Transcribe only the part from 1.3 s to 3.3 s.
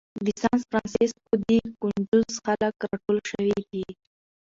دې کونچوز خلک راټول